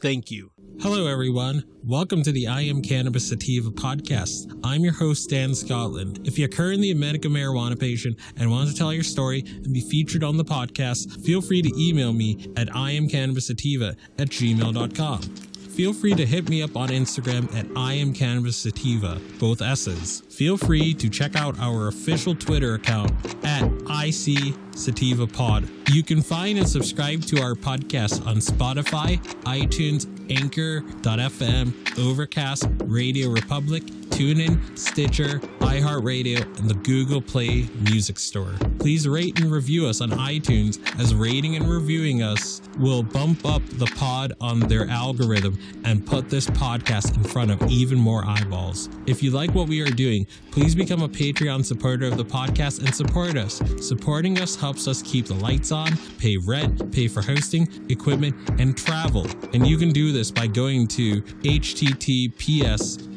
[0.00, 0.50] Thank you.
[0.80, 1.62] Hello, everyone.
[1.84, 4.58] Welcome to the I Am Cannabis Sativa podcast.
[4.64, 6.26] I'm your host, Dan Scotland.
[6.26, 9.82] If you're currently a medical marijuana patient and want to tell your story and be
[9.82, 15.20] featured on the podcast, feel free to email me at iamcannabissativa at gmail.com.
[15.20, 20.22] Feel free to hit me up on Instagram at I am Cannabis Sativa, both S's.
[20.30, 23.12] Feel free to check out our official Twitter account
[23.44, 25.68] at IC Sativa Pod.
[25.92, 33.82] You can find and subscribe to our podcast on Spotify, iTunes, Anchor.fm, Overcast, Radio Republic,
[34.10, 38.52] TuneIn, Stitcher, iHeartRadio, and the Google Play Music Store.
[38.78, 43.62] Please rate and review us on iTunes, as rating and reviewing us will bump up
[43.72, 48.88] the pod on their algorithm and put this podcast in front of even more eyeballs.
[49.06, 52.78] If you like what we are doing, please become a Patreon supporter of the podcast
[52.80, 53.60] and support us.
[53.80, 58.76] Supporting us helps us keep the lights on, pay rent, pay for hosting, equipment, and
[58.76, 59.26] travel.
[59.52, 63.09] And you can do this by going to https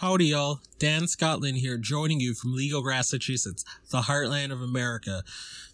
[0.00, 0.60] Howdy, y'all.
[0.78, 5.24] Dan Scotland here, joining you from Legal, Massachusetts, the heartland of America.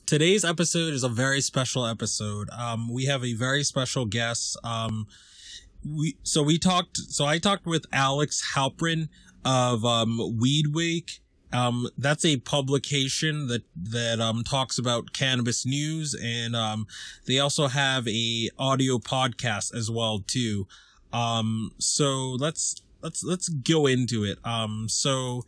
[0.06, 2.48] Today's episode is a very special episode.
[2.48, 4.56] Um, we have a very special guest.
[4.64, 5.08] Um,
[5.86, 6.96] we so we talked.
[6.96, 9.10] So I talked with Alex Halperin
[9.44, 11.20] of um, Weed Week.
[11.52, 16.86] Um, that's a publication that that um, talks about cannabis news, and um,
[17.26, 20.66] they also have a audio podcast as well too.
[21.12, 24.38] Um, so let's let's let's go into it.
[24.44, 25.42] Um, so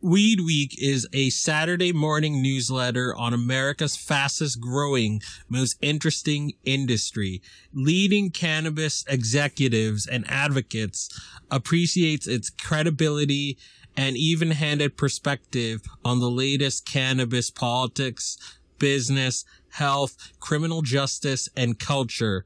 [0.00, 7.42] Weed Week is a Saturday morning newsletter on America's fastest growing, most interesting industry.
[7.74, 11.08] Leading cannabis executives and advocates
[11.50, 13.58] appreciates its credibility
[13.96, 18.38] and even-handed perspective on the latest cannabis politics,
[18.78, 22.44] business, health, criminal justice, and culture.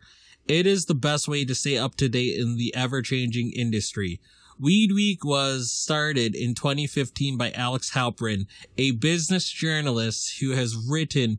[0.49, 4.21] It is the best way to stay up to date in the ever-changing industry.
[4.59, 8.47] Weed Week was started in 2015 by Alex Halperin,
[8.79, 11.39] a business journalist who has written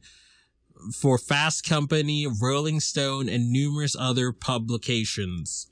[0.94, 5.68] for Fast Company, Rolling Stone, and numerous other publications.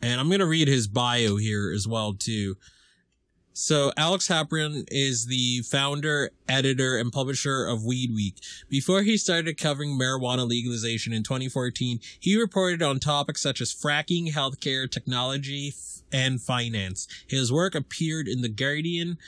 [0.00, 2.56] And I'm going to read his bio here as well, too.
[3.54, 8.36] So Alex Halperin is the founder, editor, and publisher of Weed Week.
[8.68, 14.32] Before he started covering marijuana legalization in 2014, he reported on topics such as fracking,
[14.32, 15.74] healthcare, technology,
[16.10, 17.06] and finance.
[17.26, 19.18] His work appeared in The Guardian,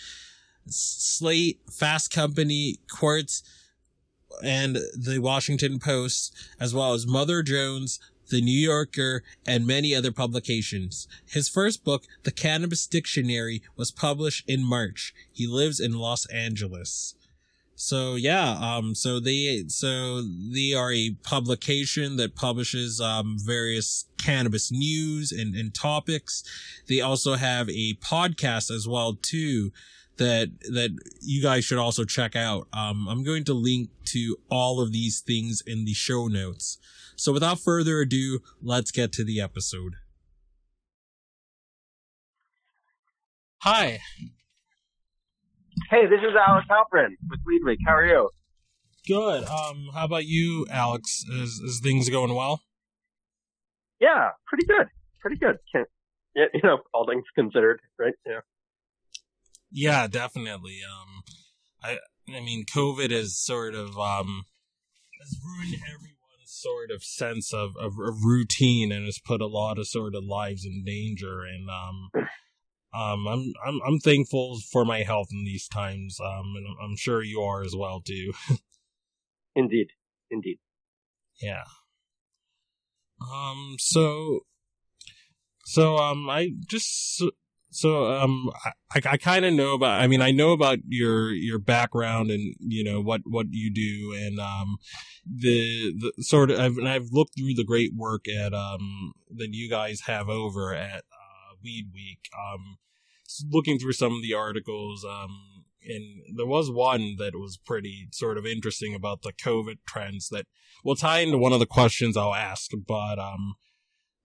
[0.66, 3.42] Slate, Fast Company, Quartz,
[4.42, 10.12] and the Washington Post, as well as Mother Jones, the New Yorker, and many other
[10.12, 11.06] publications.
[11.26, 15.14] His first book, The Cannabis Dictionary, was published in March.
[15.32, 17.14] He lives in Los Angeles.
[17.76, 24.70] So yeah, um, so they, so they are a publication that publishes, um, various cannabis
[24.70, 26.44] news and, and topics.
[26.86, 29.72] They also have a podcast as well too
[30.16, 32.68] that, that you guys should also check out.
[32.72, 36.78] Um, I'm going to link to all of these things in the show notes.
[37.16, 39.94] So without further ado, let's get to the episode.
[43.58, 44.00] Hi.
[45.90, 47.78] Hey, this is Alex Halperin with Weed Week.
[47.86, 48.30] How are you?
[49.06, 49.44] Good.
[49.44, 51.24] Um, how about you, Alex?
[51.30, 52.62] Is is things going well?
[54.00, 54.88] Yeah, pretty good.
[55.20, 55.56] Pretty good.
[55.72, 55.88] Can't,
[56.34, 58.14] you know, all things considered, right?
[58.26, 58.40] Yeah.
[59.70, 60.80] Yeah, definitely.
[60.84, 61.22] Um,
[61.82, 61.98] I
[62.34, 64.44] I mean, COVID is sort of um
[65.20, 66.13] has ruined everyone's
[66.60, 70.24] sort of sense of, of, of routine and has put a lot of sort of
[70.24, 71.42] lives in danger.
[71.42, 72.10] And um,
[72.94, 76.18] um, I'm I'm I'm thankful for my health in these times.
[76.20, 78.32] Um, and I'm sure you are as well too.
[79.56, 79.88] indeed,
[80.30, 80.58] indeed.
[81.40, 81.64] Yeah.
[83.20, 83.76] Um.
[83.78, 84.40] So.
[85.66, 87.24] So um, I just
[87.74, 88.50] so um,
[88.94, 90.00] I, I kind of know about.
[90.00, 94.14] I mean, I know about your your background and you know what what you do
[94.16, 94.76] and um,
[95.26, 96.60] the the sort of.
[96.60, 100.74] I've, and I've looked through the great work at um that you guys have over
[100.74, 102.28] at uh, Weed Week.
[102.38, 102.78] Um,
[103.50, 105.04] looking through some of the articles.
[105.04, 110.28] Um, and there was one that was pretty sort of interesting about the COVID trends
[110.30, 110.46] that
[110.84, 112.70] will tie into one of the questions I'll ask.
[112.86, 113.54] But um,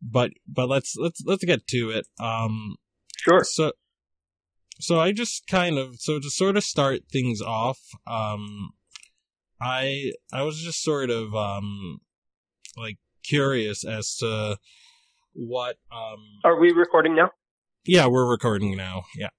[0.01, 2.07] but but let's let's let's get to it.
[2.19, 2.77] Um
[3.21, 3.43] Sure.
[3.43, 3.73] So,
[4.79, 8.71] so I just kind of so to sort of start things off, um,
[9.61, 11.99] I I was just sort of um,
[12.77, 14.57] like curious as to
[15.33, 16.19] what um.
[16.45, 17.31] Are we recording now?
[17.85, 19.03] Yeah, we're recording now.
[19.15, 19.29] Yeah.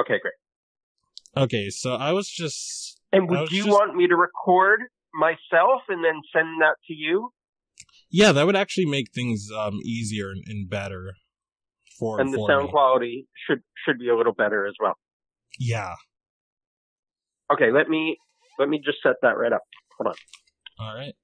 [0.00, 0.34] Okay, great.
[1.36, 3.00] Okay, so I was just.
[3.12, 7.32] And would you just, want me to record myself and then send that to you?
[8.08, 11.14] Yeah, that would actually make things um easier and, and better
[12.00, 12.70] for and the sound me.
[12.70, 14.94] quality should should be a little better as well.
[15.58, 15.94] Yeah.
[17.52, 18.16] Okay, let me
[18.58, 19.62] let me just set that right up.
[19.98, 20.86] Hold on.
[20.86, 21.14] All right.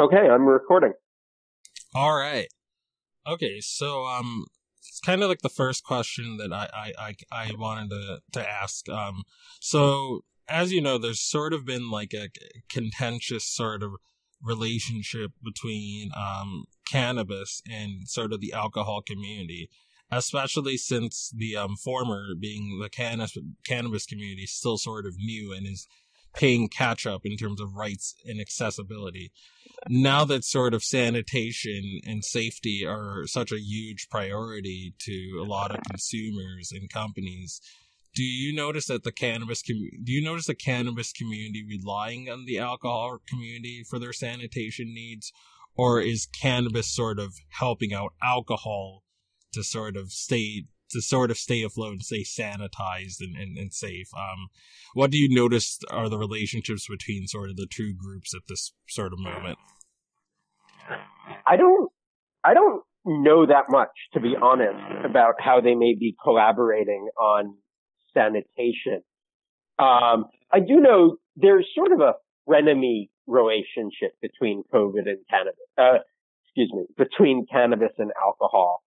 [0.00, 0.92] Okay, I'm recording.
[1.92, 2.46] All right.
[3.26, 4.46] Okay, so um,
[4.78, 8.48] it's kind of like the first question that I I I, I wanted to to
[8.48, 8.88] ask.
[8.88, 9.24] Um,
[9.60, 12.28] so as you know, there's sort of been like a
[12.70, 13.92] contentious sort of
[14.40, 19.68] relationship between um cannabis and sort of the alcohol community
[20.10, 23.36] especially since the um, former being the cannabis
[23.66, 25.86] cannabis community is still sort of new and is
[26.38, 29.32] paying catch up in terms of rights and accessibility.
[29.88, 35.72] Now that sort of sanitation and safety are such a huge priority to a lot
[35.72, 37.60] of consumers and companies,
[38.14, 42.44] do you notice that the cannabis com- do you notice the cannabis community relying on
[42.46, 45.32] the alcohol community for their sanitation needs
[45.76, 49.02] or is cannabis sort of helping out alcohol
[49.52, 53.72] to sort of stay to sort of stay afloat and stay sanitized and, and, and
[53.72, 54.08] safe.
[54.16, 54.48] Um,
[54.94, 58.72] what do you notice are the relationships between sort of the two groups at this
[58.88, 59.58] sort of moment?
[61.46, 61.90] I don't,
[62.44, 67.54] I don't know that much, to be honest, about how they may be collaborating on
[68.14, 69.02] sanitation.
[69.78, 72.14] Um, I do know there's sort of a
[72.48, 75.98] frenemy relationship between COVID and cannabis, uh,
[76.44, 78.82] excuse me, between cannabis and alcohol.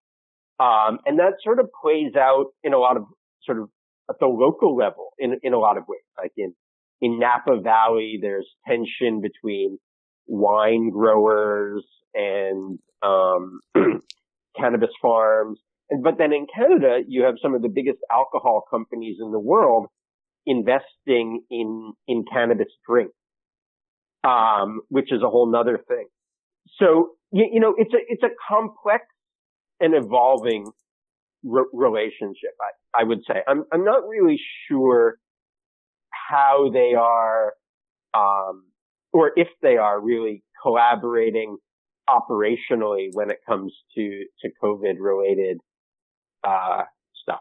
[0.60, 3.04] Um, and that sort of plays out in a lot of
[3.44, 3.68] sort of
[4.08, 6.02] at the local level in, in a lot of ways.
[6.18, 6.54] Like in,
[7.00, 9.78] in Napa Valley, there's tension between
[10.26, 13.60] wine growers and, um,
[14.56, 15.58] cannabis farms.
[15.90, 19.40] And, but then in Canada, you have some of the biggest alcohol companies in the
[19.40, 19.86] world
[20.46, 23.14] investing in, in cannabis drinks,
[24.24, 26.06] um, which is a whole nother thing.
[26.78, 29.04] So, you, you know, it's a, it's a complex
[29.82, 30.70] an evolving
[31.44, 32.52] re- relationship.
[32.60, 35.18] I, I would say I'm I'm not really sure
[36.10, 37.52] how they are,
[38.14, 38.64] um,
[39.12, 41.58] or if they are really collaborating
[42.08, 45.58] operationally when it comes to to COVID related
[46.44, 46.82] uh,
[47.22, 47.40] stuff.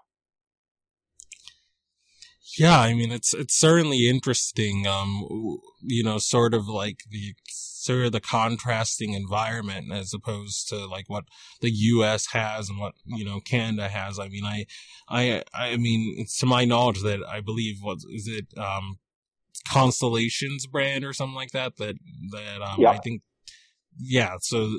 [2.57, 4.87] Yeah, I mean it's it's certainly interesting.
[4.87, 7.33] Um, you know, sort of like the
[7.81, 11.23] sort of the contrasting environment as opposed to like what
[11.61, 12.27] the U.S.
[12.31, 14.19] has and what you know Canada has.
[14.19, 14.65] I mean, I,
[15.09, 18.99] I, I mean, it's to my knowledge that I believe what is it, um,
[19.67, 21.77] Constellations brand or something like that.
[21.77, 21.95] That
[22.31, 22.89] that um, yeah.
[22.91, 23.23] I think,
[23.97, 24.35] yeah.
[24.41, 24.77] So,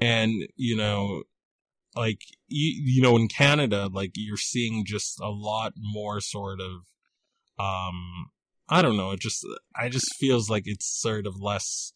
[0.00, 1.22] and you know,
[1.94, 6.70] like you, you know, in Canada, like you're seeing just a lot more sort of,
[7.64, 8.30] um,
[8.68, 9.12] I don't know.
[9.12, 11.92] It just, I just feels like it's sort of less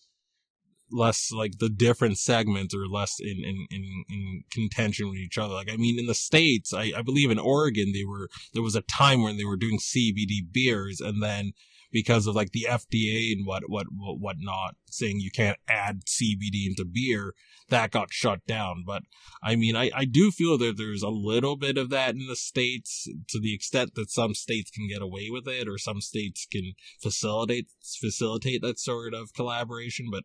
[0.91, 5.55] less like the different segments are less in, in, in, in contention with each other.
[5.55, 8.77] Like, I mean, in the States, I, I believe in Oregon, they were, there was
[8.77, 11.53] a time when they were doing CBD beers and then
[11.95, 16.67] because of like the FDA and what, what, what, whatnot saying you can't add CBD
[16.67, 17.35] into beer,
[17.69, 18.83] that got shut down.
[18.85, 19.03] But
[19.43, 22.37] I mean, I, I do feel that there's a little bit of that in the
[22.37, 26.47] States to the extent that some states can get away with it or some states
[26.51, 27.69] can facilitate,
[28.01, 30.07] facilitate that sort of collaboration.
[30.11, 30.25] But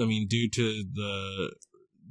[0.00, 1.54] I mean, due to the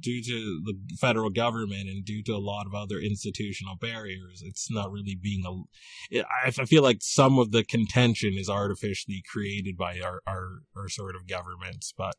[0.00, 4.70] due to the federal government and due to a lot of other institutional barriers, it's
[4.70, 6.20] not really being a.
[6.46, 11.16] I feel like some of the contention is artificially created by our, our, our sort
[11.16, 12.14] of governments, but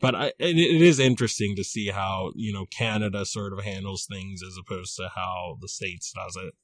[0.00, 4.40] but I, it, is interesting to see how you know Canada sort of handles things
[4.42, 6.54] as opposed to how the states does it.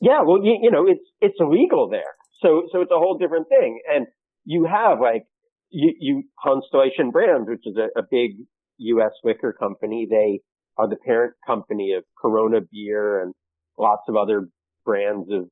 [0.00, 3.48] Yeah, well, you, you know, it's it's illegal there, so so it's a whole different
[3.48, 4.06] thing, and
[4.44, 5.24] you have like
[5.70, 8.32] you, you Constellation Brands, which is a, a big
[8.78, 9.12] U.S.
[9.24, 10.06] liquor company.
[10.08, 10.40] They
[10.78, 13.34] are the parent company of Corona beer and
[13.78, 14.48] lots of other
[14.84, 15.48] brands of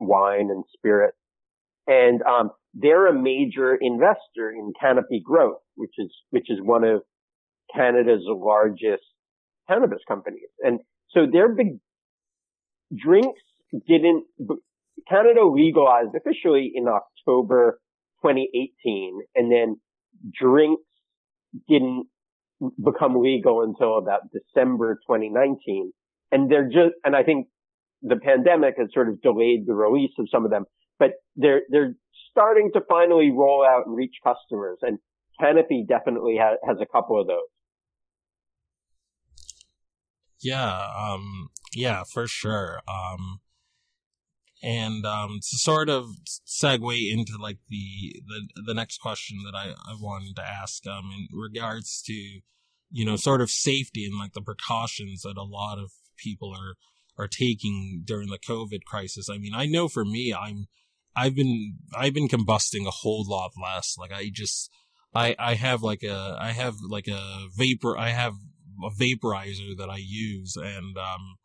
[0.00, 1.14] wine and spirit.
[1.86, 7.00] And, um, they're a major investor in Canopy Growth, which is, which is one of
[7.74, 9.04] Canada's largest
[9.68, 10.48] cannabis companies.
[10.60, 11.78] And so their big
[12.94, 13.40] drinks
[13.88, 14.24] didn't,
[15.08, 17.80] Canada legalized officially in October
[18.22, 19.76] 2018 and then
[20.32, 20.82] drinks
[21.68, 22.06] didn't
[22.82, 25.92] become legal until about December 2019.
[26.32, 27.48] And they're just, and I think
[28.02, 30.64] the pandemic has sort of delayed the release of some of them,
[30.98, 31.94] but they're, they're
[32.30, 34.78] starting to finally roll out and reach customers.
[34.82, 34.98] And
[35.40, 37.38] Canopy definitely has, has a couple of those.
[40.42, 42.80] Yeah, um, yeah, for sure.
[42.86, 43.40] Um,
[44.62, 46.06] and um, to sort of
[46.46, 51.10] segue into like the the, the next question that I, I wanted to ask um,
[51.14, 55.78] in regards to you know sort of safety and like the precautions that a lot
[55.78, 56.74] of people are
[57.18, 59.28] are taking during the COVID crisis.
[59.30, 60.66] I mean, I know for me, I'm
[61.14, 63.96] I've been I've been combusting a whole lot less.
[63.98, 64.70] Like I just
[65.14, 68.34] I I have like a I have like a vapor I have
[68.84, 71.36] a vaporizer that I use and um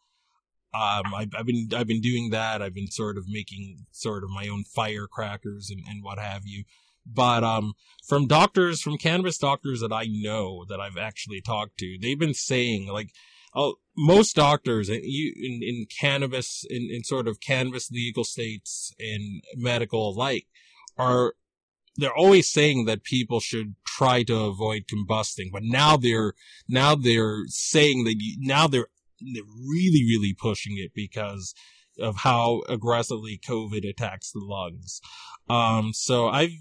[0.73, 2.61] um, I've, I've been I've been doing that.
[2.61, 6.63] I've been sort of making sort of my own firecrackers and, and what have you.
[7.05, 7.73] But um,
[8.07, 12.33] from doctors, from cannabis doctors that I know that I've actually talked to, they've been
[12.33, 13.09] saying like,
[13.53, 19.43] oh, most doctors in in, in cannabis in, in sort of cannabis legal states and
[19.55, 20.47] medical alike
[20.97, 21.33] are
[21.97, 26.33] they're always saying that people should try to avoid combusting, but now they're
[26.69, 28.87] now they're saying that you, now they're
[29.21, 31.53] really, really pushing it because
[31.99, 35.01] of how aggressively COVID attacks the lungs.
[35.49, 36.51] Um, so I've,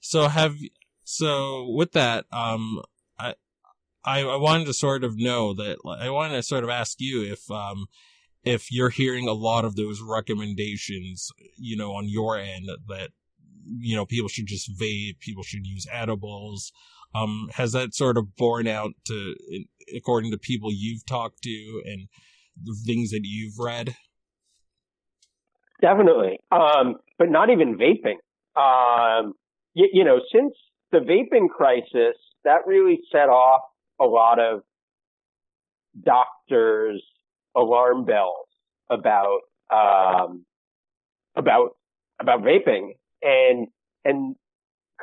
[0.00, 0.56] so have,
[1.04, 2.82] so with that, um,
[3.18, 3.34] I,
[4.04, 7.22] I, I wanted to sort of know that, I wanted to sort of ask you
[7.22, 7.86] if, um,
[8.44, 13.10] if you're hearing a lot of those recommendations, you know, on your end that,
[13.64, 16.72] you know, people should just vape, people should use edibles.
[17.14, 19.34] Um, has that sort of borne out to,
[19.94, 22.08] according to people you've talked to and
[22.62, 23.94] the things that you've read?
[25.80, 26.38] Definitely.
[26.50, 28.18] Um, but not even vaping.
[28.56, 29.34] Um,
[29.74, 30.54] you, you know, since
[30.90, 33.62] the vaping crisis, that really set off
[34.00, 34.62] a lot of
[36.02, 37.02] doctors'
[37.56, 38.46] alarm bells
[38.90, 39.40] about,
[39.70, 40.44] um,
[41.36, 41.76] about,
[42.20, 42.92] about vaping
[43.22, 43.68] and,
[44.04, 44.36] and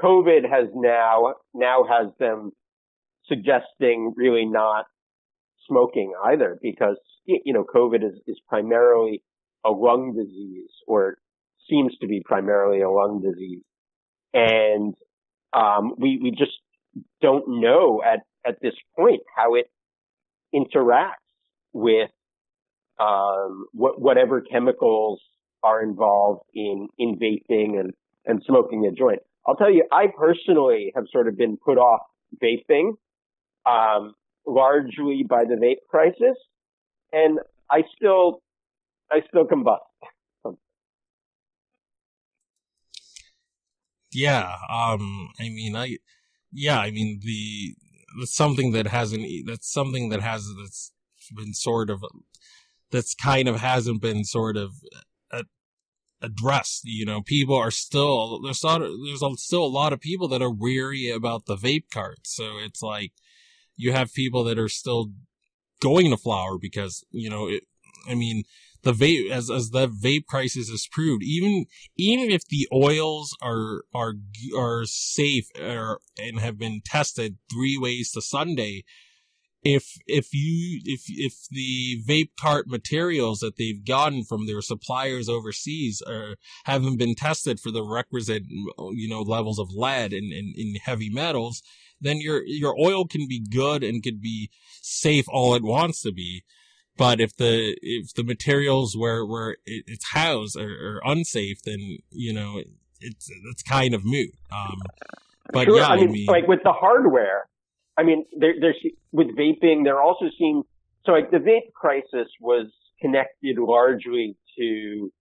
[0.02, 2.52] COVID has now, now has them
[3.26, 4.86] suggesting really not
[5.68, 9.24] smoking either because, you know, COVID is, is primarily
[9.66, 11.18] a lung disease or
[11.70, 13.64] seems to be primarily a lung disease.
[14.34, 14.96] And,
[15.54, 16.58] um, we, we just
[17.22, 19.70] don't know at, at this point how it
[20.54, 21.14] interacts
[21.74, 22.10] with,
[23.00, 25.22] um, what, whatever chemicals
[25.64, 27.94] are involved in, in vaping and,
[28.26, 29.22] and smoking a joint.
[29.46, 32.02] I'll tell you, I personally have sort of been put off
[32.44, 32.92] vaping
[33.66, 34.14] um,
[34.46, 36.38] largely by the vape crisis,
[37.12, 38.42] and I still,
[39.12, 39.80] I still combust.
[44.12, 45.98] yeah, um, I mean, I,
[46.52, 47.76] yeah, I mean the
[48.20, 50.92] that's something that hasn't that's something that has that's
[51.36, 52.04] been sort of
[52.92, 54.72] that's kind of hasn't been sort of
[56.22, 56.82] addressed.
[56.86, 60.52] You know, people are still there's of, there's still a lot of people that are
[60.52, 62.36] weary about the vape carts.
[62.36, 63.12] So it's like
[63.76, 65.12] you have people that are still
[65.82, 67.64] going to flower because you know it,
[68.08, 68.44] I mean,
[68.84, 71.66] the vape as as the vape crisis has proved, even
[71.98, 74.14] even if the oils are are
[74.58, 78.84] are safe or, and have been tested three ways to Sunday,
[79.64, 85.28] if if you if if the vape cart materials that they've gotten from their suppliers
[85.28, 86.36] overseas are
[86.66, 91.10] haven't been tested for the requisite you know levels of lead and, and, and heavy
[91.10, 91.62] metals,
[92.00, 94.50] then your your oil can be good and could be
[94.82, 96.44] safe all it wants to be.
[96.98, 102.34] But if the if the materials where where it's housed are, are unsafe, then you
[102.34, 102.62] know
[103.02, 104.32] it's it's kind of moot.
[104.52, 104.80] Um,
[105.52, 105.78] but sure.
[105.78, 107.48] yeah, I mean, I mean, like with the hardware,
[108.00, 108.80] I mean, there, there's
[109.12, 110.64] with vaping, they're also seeing
[111.06, 112.68] so like the vape crisis was
[113.02, 115.12] connected largely to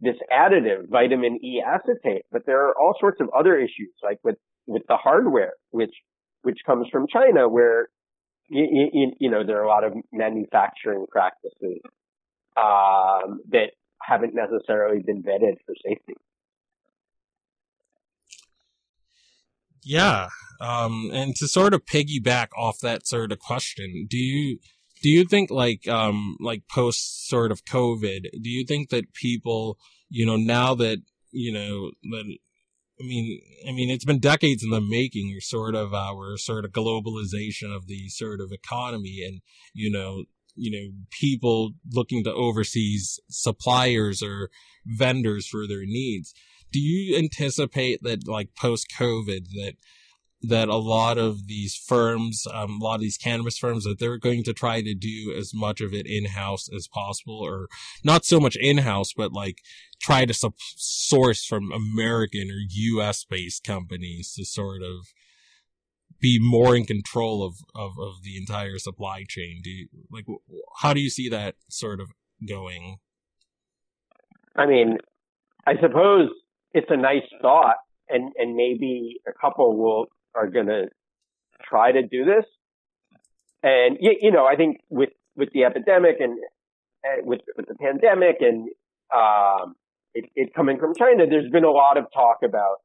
[0.00, 4.36] this additive, vitamin E acetate, but there are all sorts of other issues, like with
[4.66, 5.94] with the hardware, which
[6.42, 7.88] which comes from China, where
[8.48, 11.80] you, you know, there are a lot of manufacturing practices
[12.56, 13.70] um, that
[14.02, 16.14] haven't necessarily been vetted for safety.
[19.88, 24.58] Yeah, um, and to sort of piggyback off that sort of question, do you
[25.00, 29.78] do you think like um like post sort of COVID, do you think that people,
[30.10, 30.98] you know, now that
[31.30, 32.36] you know that
[33.00, 36.72] I mean, I mean, it's been decades in the making, sort of our sort of
[36.72, 39.42] globalization of the sort of economy and,
[39.74, 40.24] you know,
[40.54, 44.48] you know, people looking to overseas suppliers or
[44.86, 46.34] vendors for their needs.
[46.72, 49.74] Do you anticipate that like post COVID that
[50.42, 54.18] that a lot of these firms, um, a lot of these cannabis firms, that they're
[54.18, 57.68] going to try to do as much of it in house as possible, or
[58.04, 59.58] not so much in house, but like
[60.00, 63.24] try to sub- source from American or U.S.
[63.24, 65.06] based companies to sort of
[66.20, 69.60] be more in control of, of, of the entire supply chain.
[69.62, 70.26] Do you like
[70.80, 72.08] how do you see that sort of
[72.46, 72.98] going?
[74.54, 74.98] I mean,
[75.66, 76.30] I suppose
[76.76, 77.76] it's a nice thought,
[78.08, 80.88] and and maybe a couple will are going to
[81.64, 82.44] try to do this.
[83.62, 86.38] And you, you know, I think with with the epidemic and,
[87.02, 88.68] and with with the pandemic and
[89.14, 89.74] um,
[90.14, 92.76] it, it coming from China, there's been a lot of talk about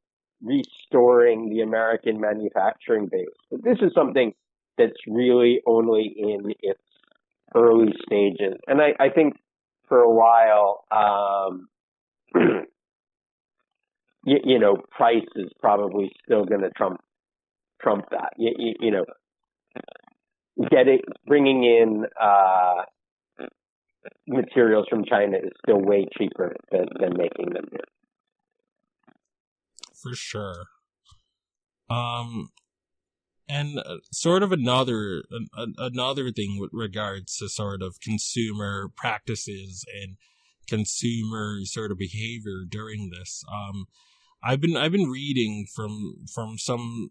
[0.42, 3.28] restoring the American manufacturing base.
[3.50, 4.32] But this is something
[4.78, 6.82] that's really only in its
[7.54, 8.54] early stages.
[8.66, 9.34] And I, I think
[9.86, 11.68] for a while, um,
[14.24, 17.00] you, you, know, price is probably still going to trump
[17.80, 18.34] trump that.
[18.36, 19.04] You, you, you know,
[20.70, 22.82] getting bringing in uh,
[24.26, 27.80] materials from China is still way cheaper than, than making them here.
[30.00, 30.64] For sure.
[31.88, 32.50] Um,
[33.48, 35.24] and uh, sort of another
[35.78, 40.16] another thing with regards to sort of consumer practices and
[40.66, 43.44] consumer sort of behavior during this.
[43.52, 43.86] Um,
[44.42, 47.10] I've been I've been reading from from some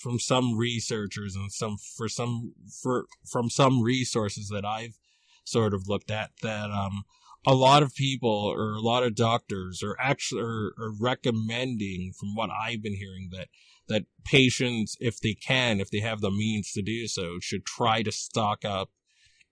[0.00, 4.98] from some researchers and some for some for from some resources that I've
[5.44, 7.04] sort of looked at that um
[7.46, 12.34] a lot of people or a lot of doctors are actually are, are recommending from
[12.34, 13.48] what I've been hearing that
[13.88, 18.02] that patients if they can if they have the means to do so should try
[18.02, 18.90] to stock up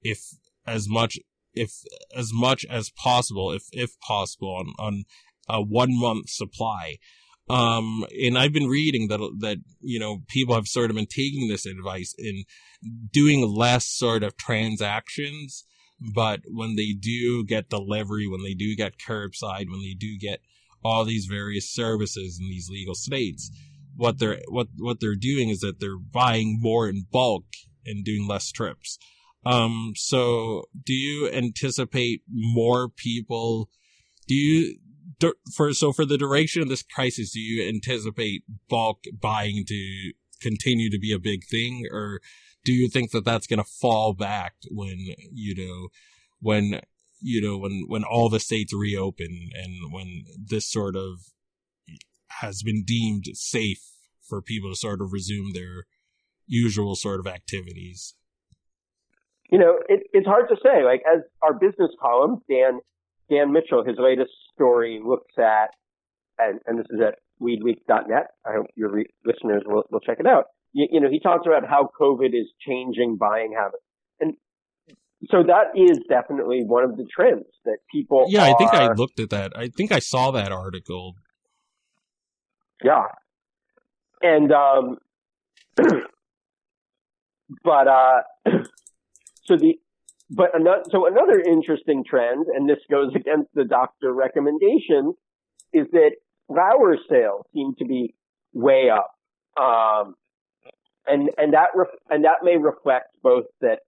[0.02, 0.20] if
[0.66, 1.18] as much
[1.54, 1.82] if
[2.14, 5.04] as much as possible if if possible on on
[5.48, 6.96] a one month supply
[7.50, 11.48] um, and I've been reading that, that, you know, people have sort of been taking
[11.48, 12.44] this advice in
[13.12, 15.64] doing less sort of transactions.
[16.14, 20.40] But when they do get delivery, when they do get curbside, when they do get
[20.84, 23.50] all these various services in these legal states,
[23.96, 27.46] what they're, what, what they're doing is that they're buying more in bulk
[27.84, 28.96] and doing less trips.
[29.44, 33.68] Um, so do you anticipate more people,
[34.28, 34.78] do you,
[35.54, 40.90] for so for the duration of this crisis, do you anticipate bulk buying to continue
[40.90, 42.20] to be a big thing, or
[42.64, 44.98] do you think that that's going to fall back when
[45.32, 45.88] you know
[46.40, 46.80] when
[47.20, 51.18] you know when when all the states reopen and when this sort of
[52.40, 53.82] has been deemed safe
[54.22, 55.84] for people to sort of resume their
[56.46, 58.14] usual sort of activities?
[59.50, 60.84] You know, it, it's hard to say.
[60.84, 62.80] Like as our business column, Dan
[63.30, 65.68] Dan Mitchell, his latest story looks at,
[66.38, 68.26] and, and this is at weedweek.net.
[68.44, 70.46] I hope your re- listeners will, will check it out.
[70.72, 73.82] You, you know, he talks about how COVID is changing buying habits.
[74.20, 74.34] And
[75.30, 78.92] so that is definitely one of the trends that people Yeah, are, I think I
[78.92, 79.52] looked at that.
[79.56, 81.14] I think I saw that article.
[82.84, 83.04] Yeah.
[84.22, 84.98] And um
[87.64, 88.22] but uh
[89.44, 89.78] so the
[90.30, 95.14] but another, so another interesting trend, and this goes against the doctor recommendations,
[95.72, 96.12] is that
[96.46, 98.14] flower sales seem to be
[98.52, 99.10] way up.
[99.60, 100.14] Um,
[101.06, 103.80] and, and that, ref- and that may reflect both that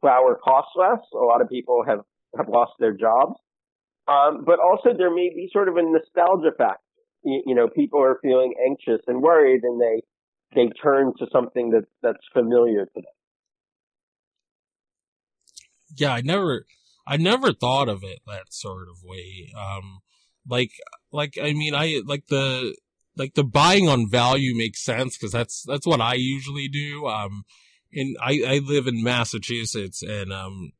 [0.00, 0.98] flower costs less.
[1.14, 2.00] A lot of people have,
[2.36, 3.34] have lost their jobs.
[4.08, 6.80] Um, but also there may be sort of a nostalgia factor.
[7.22, 10.02] You, you know, people are feeling anxious and worried and they,
[10.54, 13.04] they turn to something that, that's familiar to them.
[15.96, 16.66] Yeah, I never,
[17.06, 19.52] I never thought of it that sort of way.
[19.56, 20.00] Um,
[20.48, 20.72] like,
[21.12, 22.74] like, I mean, I, like the,
[23.16, 27.06] like the buying on value makes sense because that's, that's what I usually do.
[27.06, 27.44] Um,
[27.92, 30.72] and I, I live in Massachusetts and, um,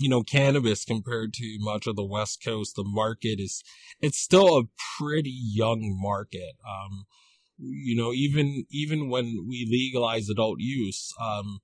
[0.00, 3.62] you know, cannabis compared to much of the West Coast, the market is,
[4.00, 4.64] it's still a
[4.98, 6.56] pretty young market.
[6.66, 7.04] Um,
[7.58, 11.60] you know, even, even when we legalize adult use, um,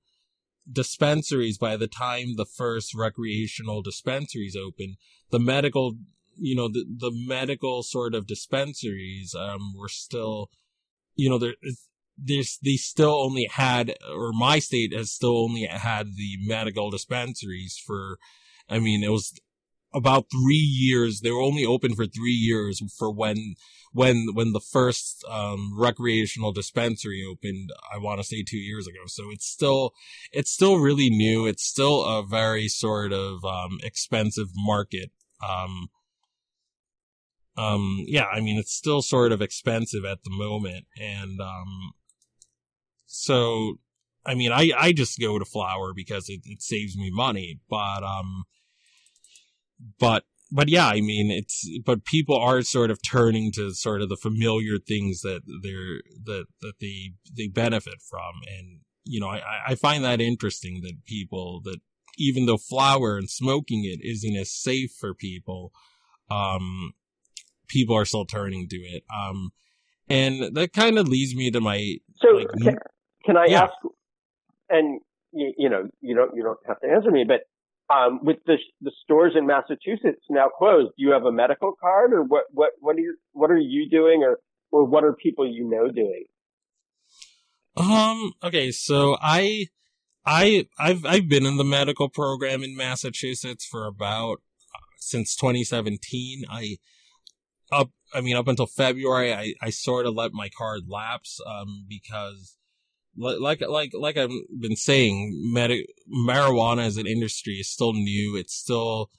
[0.70, 4.96] dispensaries by the time the first recreational dispensaries open,
[5.31, 5.96] the medical,
[6.37, 10.50] you know, the, the medical sort of dispensaries, um, were still,
[11.14, 11.54] you know, there,
[12.16, 17.81] there's, they still only had, or my state has still only had the medical dispensaries
[17.85, 18.18] for,
[18.68, 19.38] I mean, it was
[19.92, 21.20] about three years.
[21.20, 23.55] They were only open for three years for when,
[23.92, 29.01] when, when the first, um, recreational dispensary opened, I want to say two years ago.
[29.07, 29.92] So it's still,
[30.31, 31.46] it's still really new.
[31.46, 35.11] It's still a very sort of, um, expensive market.
[35.42, 35.88] Um,
[37.57, 40.85] um, yeah, I mean, it's still sort of expensive at the moment.
[41.01, 41.92] And, um,
[43.07, 43.79] so,
[44.27, 48.05] I mean, I, I just go to flower because it, it saves me money, but,
[48.05, 48.44] um,
[49.99, 54.09] but, but yeah, I mean, it's, but people are sort of turning to sort of
[54.09, 58.33] the familiar things that they're, that, that they, they benefit from.
[58.59, 61.81] And, you know, I, I find that interesting that people that
[62.17, 65.71] even though flower and smoking it isn't as safe for people,
[66.31, 66.93] um,
[67.69, 69.05] people are still turning to it.
[69.14, 69.51] Um,
[70.09, 72.79] and that kind of leads me to my, so like, can,
[73.25, 73.64] can I yeah.
[73.64, 73.73] ask,
[74.71, 75.01] and
[75.33, 77.43] you, you, know, you don't, you don't have to answer me, but,
[77.90, 82.12] um, with the, the stores in Massachusetts now closed, do you have a medical card
[82.12, 84.38] or what, what, what are you, what are you doing or,
[84.70, 86.24] or what are people you know doing?
[87.77, 89.68] Um, okay, so I,
[90.27, 94.42] I, I've, I've been in the medical program in Massachusetts for about,
[94.74, 96.44] uh, since 2017.
[96.51, 96.77] I,
[97.70, 101.87] up, I mean, up until February, I, I sort of let my card lapse, um,
[101.88, 102.57] because
[103.18, 108.37] like like like I've been saying, med- marijuana as an industry is still new.
[108.37, 109.11] It's still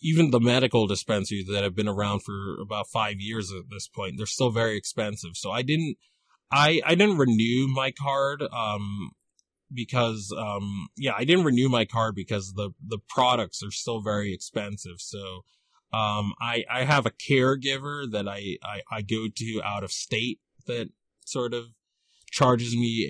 [0.00, 4.14] even the medical dispensaries that have been around for about five years at this point.
[4.16, 5.32] They're still very expensive.
[5.34, 5.96] So I didn't
[6.50, 9.10] I I didn't renew my card um
[9.72, 14.34] because um yeah I didn't renew my card because the the products are still very
[14.34, 14.96] expensive.
[14.98, 15.44] So
[15.92, 20.40] um I I have a caregiver that I I, I go to out of state
[20.66, 20.88] that
[21.24, 21.66] sort of
[22.32, 23.06] charges me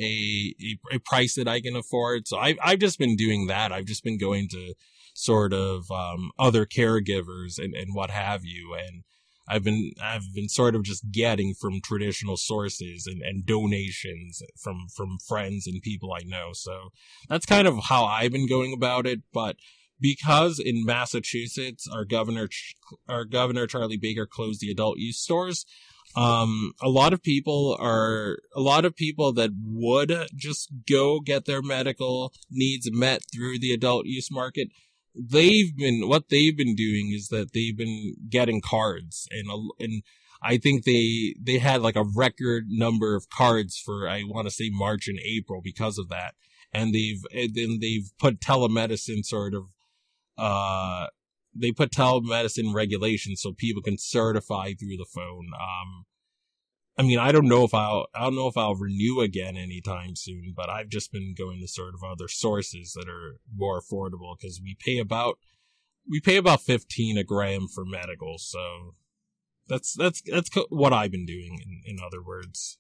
[0.93, 2.29] a, a, a price that I can afford.
[2.29, 3.73] So I've, I've just been doing that.
[3.73, 4.75] I've just been going to
[5.15, 8.75] sort of, um, other caregivers and, and what have you.
[8.75, 9.05] And
[9.49, 14.87] I've been, I've been sort of just getting from traditional sources and, and donations from,
[14.97, 16.51] from friends and people I know.
[16.53, 16.91] So
[17.29, 19.21] that's kind of how I've been going about it.
[19.33, 19.57] But
[20.01, 22.49] because in Massachusetts, our governor,
[23.09, 25.65] our governor Charlie Baker closed the adult use stores,
[26.14, 31.44] um, a lot of people are, a lot of people that would just go get
[31.44, 34.68] their medical needs met through the adult use market,
[35.14, 39.46] they've been, what they've been doing is that they've been getting cards and,
[39.79, 40.03] and
[40.42, 44.51] I think they, they had like a record number of cards for, I want to
[44.51, 46.35] say March and April because of that.
[46.72, 49.66] And they've, and then they've put telemedicine sort of,
[50.37, 51.07] uh,
[51.55, 55.51] they put telemedicine regulations so people can certify through the phone.
[55.55, 56.05] Um,
[56.99, 60.15] I mean, I don't know if I'll, I don't know if I'll renew again anytime
[60.15, 64.37] soon, but I've just been going to sort of other sources that are more affordable
[64.38, 65.38] because we pay about,
[66.09, 68.37] we pay about 15 a gram for medical.
[68.38, 68.95] So
[69.69, 72.79] that's, that's, that's what I've been doing in, in other words.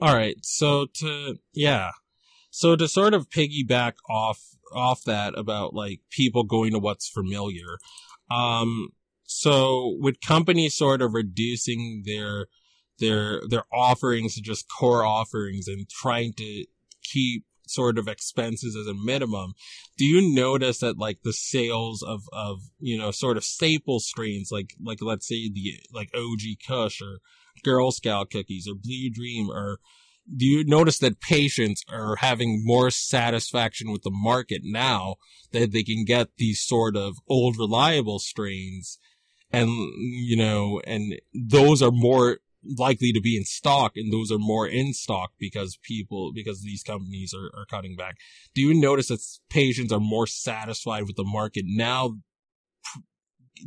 [0.00, 0.36] All right.
[0.42, 1.90] So to, yeah.
[2.50, 7.78] So to sort of piggyback off off that about like people going to what's familiar,
[8.30, 8.88] um,
[9.24, 12.46] so with companies sort of reducing their
[12.98, 16.66] their their offerings to just core offerings and trying to
[17.02, 19.54] keep sort of expenses as a minimum,
[19.96, 24.50] do you notice that like the sales of of you know sort of staple strains
[24.52, 27.20] like like let's say the like OG Kush or
[27.62, 29.78] Girl Scout cookies or Blue Dream or
[30.36, 35.16] do you notice that patients are having more satisfaction with the market now
[35.52, 38.98] that they can get these sort of old reliable strains?
[39.52, 42.38] And you know and those are more
[42.78, 46.82] likely to be in stock and those are more in stock because people because these
[46.82, 48.16] companies are, are cutting back.
[48.54, 52.16] Do you notice that patients are more satisfied with the market now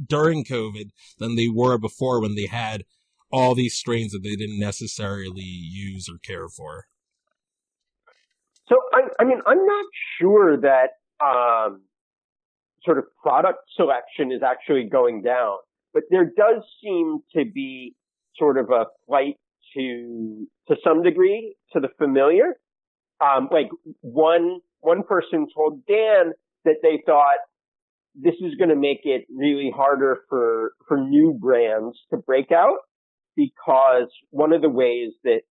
[0.06, 2.84] during covid than they were before when they had
[3.32, 6.86] all these strains that they didn't necessarily use or care for
[8.68, 9.86] so i, I mean i'm not
[10.20, 10.90] sure that
[11.24, 11.82] um,
[12.84, 15.58] sort of product selection is actually going down
[15.94, 17.96] but there does seem to be
[18.38, 19.36] sort of a flight
[19.76, 22.56] to to some degree to the familiar.
[23.20, 23.70] Um, like
[24.02, 26.34] one one person told Dan
[26.66, 27.40] that they thought
[28.16, 32.78] this is going to make it really harder for for new brands to break out
[33.38, 35.42] because one of the ways that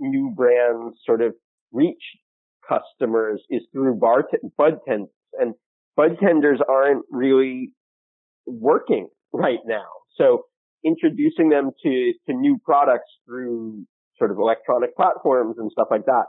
[0.00, 1.34] new brands sort of
[1.72, 2.02] reach
[2.66, 5.54] customers is through bar t- bud tenders and
[5.96, 7.72] bud tenders aren't really
[8.46, 9.84] working right now.
[10.16, 10.44] So
[10.84, 13.84] introducing them to, to new products through
[14.16, 16.26] sort of electronic platforms and stuff like that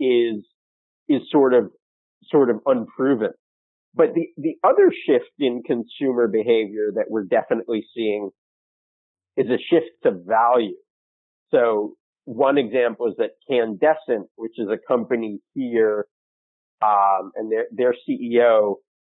[0.00, 0.44] is,
[1.08, 1.70] is sort of,
[2.30, 3.30] sort of unproven.
[3.94, 8.30] But the, the other shift in consumer behavior that we're definitely seeing
[9.38, 10.74] is a shift to value.
[11.50, 16.06] So one example is that Canndescent, which is a company here,
[16.82, 18.74] um, and their, their CEO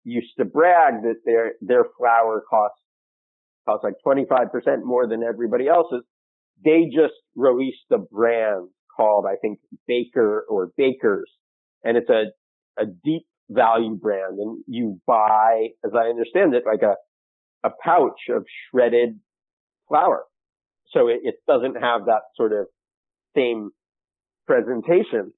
[0.04, 2.80] used to brag that their, their flower costs
[3.66, 6.02] costs like 25% more than everybody else's.
[6.64, 11.30] They just released a brand called, I think, Baker or Bakers.
[11.84, 12.32] And it's a,
[12.80, 14.38] a deep value brand.
[14.38, 16.96] And you buy, as I understand it, like a,
[17.66, 19.20] a pouch of shredded
[19.88, 20.24] flower.
[20.92, 22.66] So it, it doesn't have that sort of
[23.36, 23.70] same
[24.46, 25.32] presentation,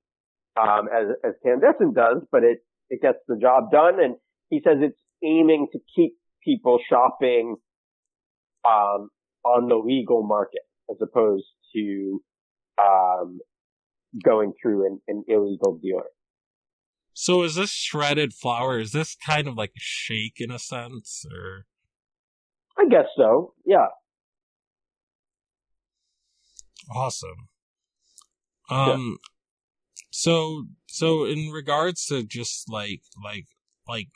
[0.61, 2.59] um, as, as Canndescent does, but it,
[2.89, 4.03] it gets the job done.
[4.03, 4.17] And
[4.49, 7.57] he says it's aiming to keep people shopping
[8.65, 9.11] um,
[9.45, 12.23] on the legal market as opposed to
[12.79, 13.39] um,
[14.25, 16.09] going through an, an, illegal dealer.
[17.13, 18.81] So is this shredded flower?
[18.81, 21.67] Is this kind of like a shake in a sense, or?
[22.79, 23.55] I guess so.
[23.67, 23.89] Yeah.
[26.90, 27.49] Awesome.
[28.71, 29.19] Um.
[29.21, 29.27] Yeah.
[30.12, 33.47] So so in regards to just like like
[33.87, 34.09] like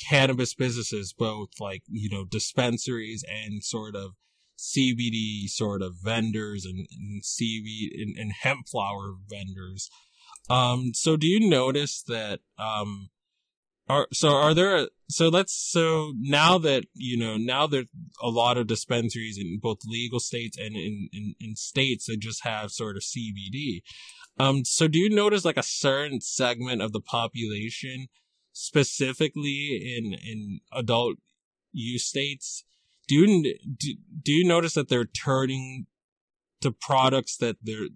[0.00, 4.12] cannabis businesses, both like, you know, dispensaries and sort of
[4.58, 9.88] CBD sort of vendors and, and CBD and, and hemp flower vendors.
[10.48, 13.10] Um, so do you notice that, um,
[13.90, 17.88] are, so are there, so let's, so now that, you know, now that
[18.22, 22.44] a lot of dispensaries in both legal states and in, in, in states that just
[22.44, 23.82] have sort of CBD,
[24.38, 28.06] um, so do you notice like a certain segment of the population
[28.52, 31.16] specifically in in adult
[31.72, 32.64] use states,
[33.08, 35.86] do you do, do you notice that they're turning
[36.60, 37.88] to products that they're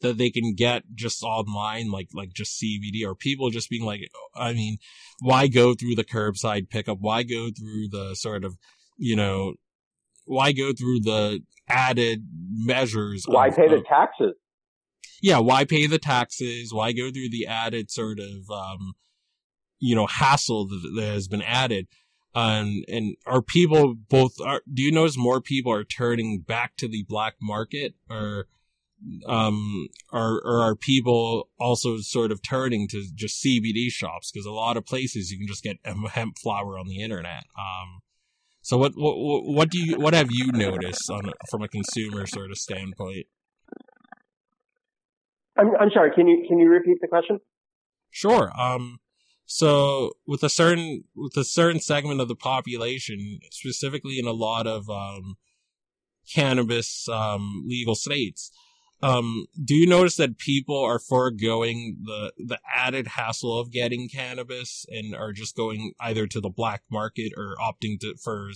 [0.00, 4.00] that they can get just online, like like just CBD, or people just being like,
[4.34, 4.78] I mean,
[5.20, 6.98] why go through the curbside pickup?
[7.00, 8.56] Why go through the sort of,
[8.96, 9.54] you know,
[10.24, 13.24] why go through the added measures?
[13.26, 14.34] Why of, pay the taxes?
[15.22, 16.72] Yeah, why pay the taxes?
[16.72, 18.94] Why go through the added sort of um,
[19.84, 21.86] you know hassle that, that has been added
[22.34, 26.88] and and are people both are do you notice more people are turning back to
[26.88, 28.46] the black market or
[29.26, 34.30] um are or are people also sort of turning to just CBD shops?
[34.30, 37.44] Because a lot of places you can just get hemp flower on the internet.
[37.58, 38.00] Um
[38.62, 42.50] so what what what do you what have you noticed on from a consumer sort
[42.50, 43.26] of standpoint?
[45.56, 47.40] I'm I'm sorry can you can you repeat the question?
[48.10, 48.98] Sure um
[49.46, 54.66] so with a certain with a certain segment of the population, specifically in a lot
[54.66, 55.36] of um,
[56.32, 58.50] cannabis um, legal states,
[59.04, 64.86] um, do you notice that people are foregoing the the added hassle of getting cannabis
[64.88, 68.48] and are just going either to the black market or opting to for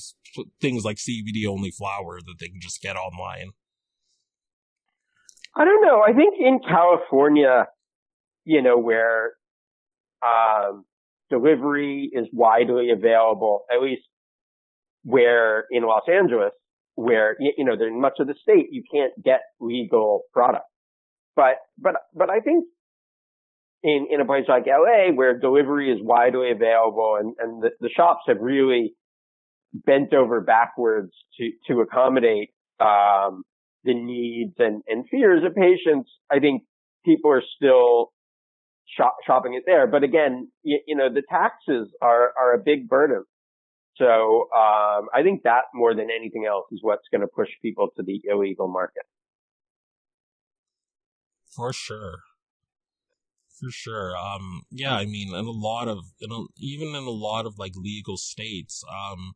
[0.59, 3.51] things like CBD only flower that they can just get online?
[5.55, 6.01] I don't know.
[6.01, 7.67] I think in California,
[8.45, 9.33] you know, where
[10.23, 10.87] um,
[11.29, 14.03] delivery is widely available, at least
[15.03, 16.53] where in Los Angeles,
[16.99, 20.65] where, you know, in much of the state, you can't get legal products.
[21.37, 22.65] But, but, but I think
[23.85, 27.89] in, in a place like LA where delivery is widely available and, and the, the
[27.89, 28.95] shops have really
[29.73, 33.45] bent over backwards to, to accommodate, um,
[33.85, 36.65] the needs and, and fears of patients, I think
[37.05, 38.11] people are still
[38.97, 39.87] shop, shopping it there.
[39.87, 43.23] But again, you, you know, the taxes are, are a big burden.
[43.99, 47.89] So, um, I think that more than anything else is what's going to push people
[47.97, 49.03] to the illegal market.
[51.55, 52.21] For sure.
[53.59, 54.17] For sure.
[54.17, 57.59] Um, yeah, I mean, in a lot of, in a, even in a lot of
[57.59, 59.33] like legal states, um,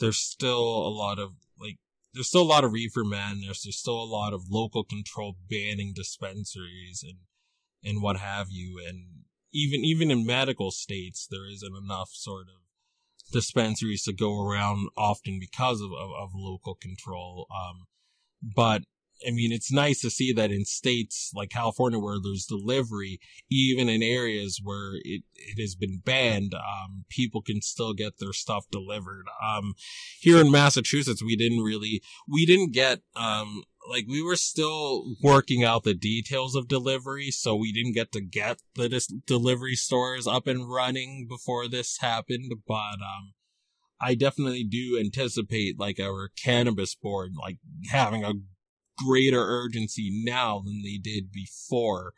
[0.00, 1.76] there's still a lot of like,
[2.14, 3.64] there's still a lot of reefer madness.
[3.64, 7.18] There's still a lot of local control banning dispensaries and,
[7.84, 8.80] and what have you.
[8.88, 12.62] And even, even in medical states, there isn't enough sort of
[13.30, 17.46] dispensaries to go around often because of, of, of local control.
[17.50, 17.86] Um,
[18.42, 18.82] but
[19.26, 23.18] I mean, it's nice to see that in states like California where there's delivery,
[23.50, 28.32] even in areas where it, it has been banned, um, people can still get their
[28.32, 29.26] stuff delivered.
[29.42, 29.74] Um,
[30.20, 35.64] here in Massachusetts, we didn't really, we didn't get, um, like we were still working
[35.64, 40.26] out the details of delivery, so we didn't get to get the dis- delivery stores
[40.26, 43.32] up and running before this happened, but, um,
[44.00, 47.58] I definitely do anticipate like our cannabis board like
[47.90, 48.34] having a
[49.04, 52.12] greater urgency now than they did before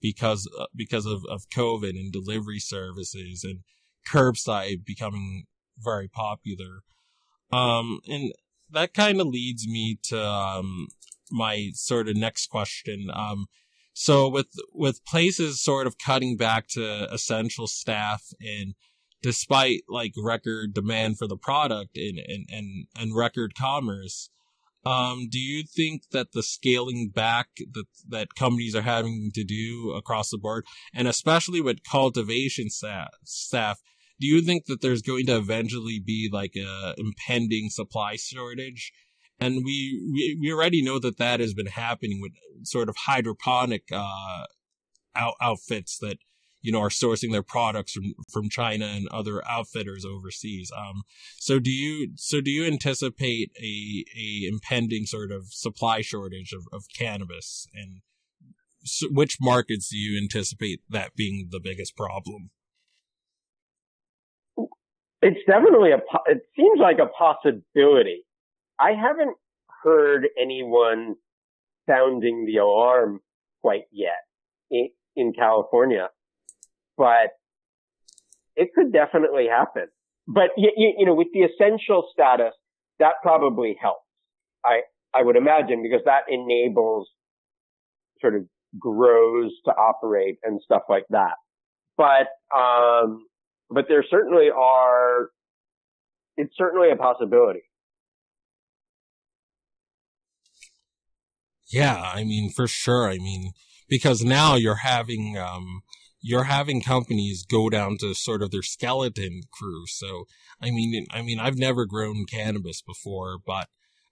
[0.00, 3.60] because uh, because of, of COVID and delivery services and
[4.08, 5.44] curbside becoming
[5.78, 6.82] very popular.
[7.52, 8.32] Um, and
[8.70, 10.88] that kind of leads me to um,
[11.30, 13.08] my sort of next question.
[13.12, 13.46] Um,
[13.92, 18.74] so with with places sort of cutting back to essential staff and
[19.22, 24.28] despite like record demand for the product and and and, and record commerce
[24.86, 29.92] um, do you think that the scaling back that that companies are having to do
[29.96, 33.80] across the board, and especially with cultivation staff, staff,
[34.20, 38.92] do you think that there's going to eventually be like a impending supply shortage?
[39.40, 43.82] And we we, we already know that that has been happening with sort of hydroponic
[43.90, 44.44] uh,
[45.16, 46.18] out, outfits that
[46.66, 50.72] you know, are sourcing their products from, from China and other outfitters overseas.
[50.76, 51.02] Um,
[51.38, 56.64] so do you, so do you anticipate a, a impending sort of supply shortage of,
[56.72, 58.00] of cannabis and
[58.82, 62.50] so which markets do you anticipate that being the biggest problem?
[65.22, 68.24] It's definitely a, it seems like a possibility.
[68.78, 69.36] I haven't
[69.84, 71.14] heard anyone
[71.88, 73.20] sounding the alarm
[73.62, 74.24] quite yet
[74.68, 76.08] in, in California
[76.96, 77.30] but
[78.56, 79.86] it could definitely happen.
[80.26, 82.52] But you, you know, with the essential status,
[82.98, 84.00] that probably helps.
[84.64, 84.80] I
[85.14, 87.08] I would imagine because that enables
[88.20, 88.42] sort of
[88.78, 91.34] grows to operate and stuff like that.
[91.96, 93.26] But um,
[93.70, 95.30] but there certainly are.
[96.36, 97.62] It's certainly a possibility.
[101.68, 103.08] Yeah, I mean, for sure.
[103.08, 103.52] I mean,
[103.88, 105.82] because now you're having um,
[106.28, 109.84] you're having companies go down to sort of their skeleton crew.
[109.86, 110.24] So,
[110.60, 113.68] I mean, I mean, I've never grown cannabis before, but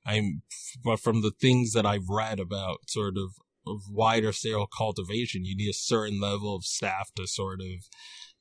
[0.06, 0.42] I'm,
[0.84, 3.30] but from the things that I've read about sort of,
[3.66, 7.88] of wider scale cultivation, you need a certain level of staff to sort of,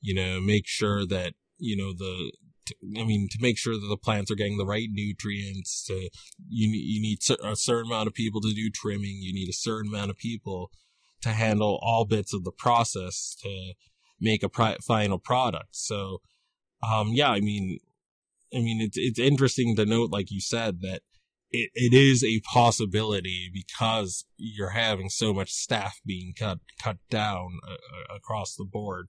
[0.00, 2.32] you know, make sure that, you know, the,
[2.96, 6.10] I mean, to make sure that the plants are getting the right nutrients, to,
[6.48, 9.18] you, you need a certain amount of people to do trimming.
[9.20, 10.70] You need a certain amount of people
[11.24, 13.72] to handle all bits of the process to
[14.20, 15.70] make a final product.
[15.72, 16.20] So,
[16.82, 17.78] um, yeah, I mean,
[18.54, 21.00] I mean, it's, it's interesting to note, like you said, that
[21.50, 27.58] it, it is a possibility because you're having so much staff being cut, cut down
[27.66, 29.08] uh, uh across the board.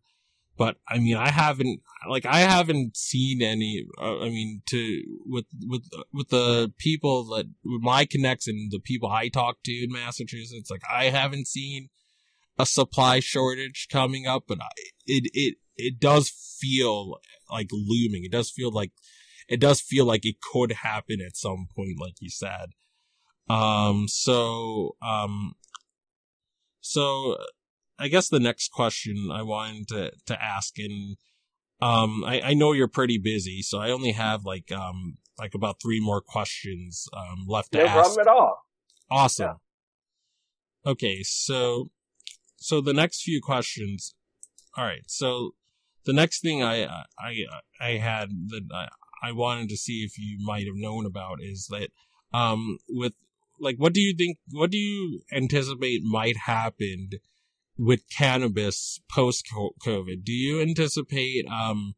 [0.58, 5.46] But I mean, I haven't, like, I haven't seen any, uh, I mean, to, with,
[5.68, 9.92] with, with the people that, with my connects and the people I talk to in
[9.92, 11.90] Massachusetts, like, I haven't seen
[12.58, 14.60] a supply shortage coming up, but
[15.06, 17.20] it it it does feel
[17.52, 18.24] like looming.
[18.24, 18.92] It does feel like
[19.48, 22.70] it does feel like it could happen at some point, like you said.
[23.50, 24.08] Um.
[24.08, 24.96] So.
[25.02, 25.56] Um.
[26.82, 27.38] So,
[27.98, 31.18] I guess the next question I wanted to to ask, and
[31.82, 35.82] um, I I know you're pretty busy, so I only have like um like about
[35.82, 37.88] three more questions um left to ask.
[37.88, 38.60] No problem at all.
[39.10, 39.58] Awesome.
[40.86, 40.92] Yeah.
[40.92, 41.90] Okay, so
[42.66, 44.16] so the next few questions.
[44.76, 45.04] All right.
[45.06, 45.52] So
[46.06, 46.86] the next thing I
[47.20, 47.46] I
[47.80, 48.88] I had that I,
[49.22, 51.90] I wanted to see if you might have known about is that
[52.34, 53.14] um with
[53.60, 57.10] like what do you think what do you anticipate might happen
[57.78, 59.46] with cannabis post
[59.86, 61.94] covid do you anticipate um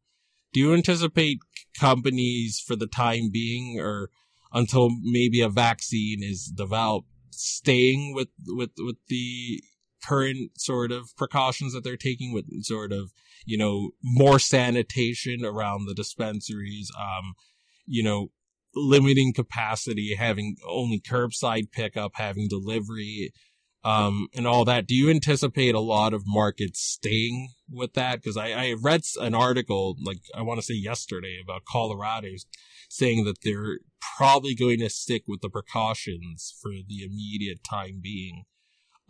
[0.52, 1.38] do you anticipate
[1.80, 4.10] companies for the time being or
[4.52, 9.62] until maybe a vaccine is developed staying with with with the
[10.08, 13.12] current sort of precautions that they're taking with sort of
[13.44, 17.34] you know more sanitation around the dispensaries um
[17.86, 18.28] you know
[18.74, 23.32] limiting capacity having only curbside pickup having delivery
[23.84, 24.86] um and all that.
[24.86, 28.16] Do you anticipate a lot of markets staying with that?
[28.16, 32.28] Because I, I read an article like i want to say yesterday about colorado
[32.88, 33.78] saying that they're
[34.16, 38.44] probably going to stick with the precautions for the immediate time being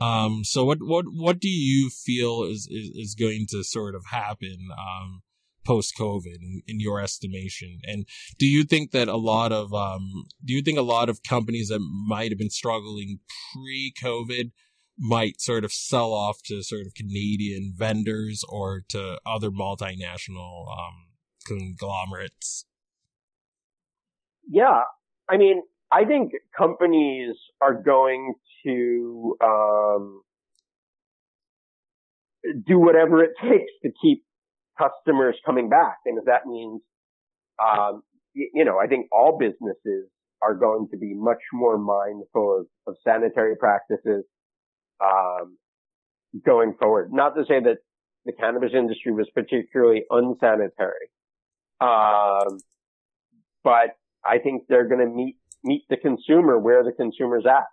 [0.01, 4.05] um, so what, what, what do you feel is, is, is going to sort of
[4.11, 5.23] happen, um,
[5.67, 7.81] post COVID in, in, your estimation?
[7.85, 8.07] And
[8.39, 11.69] do you think that a lot of, um, do you think a lot of companies
[11.69, 13.19] that might have been struggling
[13.53, 14.53] pre COVID
[14.99, 21.09] might sort of sell off to sort of Canadian vendors or to other multinational, um,
[21.47, 22.67] conglomerates?
[24.49, 24.83] Yeah.
[25.29, 28.35] I mean, I think companies are going
[28.65, 30.23] to um,
[32.67, 34.25] do whatever it takes to keep
[34.79, 35.99] customers coming back.
[36.07, 36.81] And if that means,
[37.63, 38.03] um,
[38.35, 40.09] you, know, I think all businesses
[40.41, 44.25] are going to be much more mindful of, of sanitary practices
[45.05, 45.59] um,
[46.45, 47.13] going forward.
[47.13, 47.79] Not to say that
[48.25, 51.11] the cannabis industry was particularly unsanitary,
[51.81, 52.59] um,
[53.65, 57.65] but I think they're going to meet meet the consumer where the consumer's at.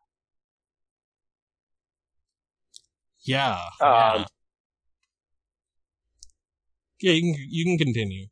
[3.25, 3.59] Yeah.
[3.81, 4.25] Um,
[7.01, 7.11] yeah.
[7.11, 8.27] you can you can continue.